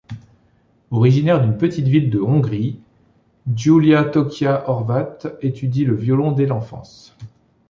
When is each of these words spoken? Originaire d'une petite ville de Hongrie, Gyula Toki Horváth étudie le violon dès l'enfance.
Originaire 0.89 1.39
d'une 1.43 1.59
petite 1.59 1.85
ville 1.87 2.09
de 2.09 2.19
Hongrie, 2.19 2.79
Gyula 3.53 4.03
Toki 4.05 4.47
Horváth 4.47 5.27
étudie 5.41 5.85
le 5.85 5.93
violon 5.93 6.31
dès 6.31 6.47
l'enfance. 6.47 7.15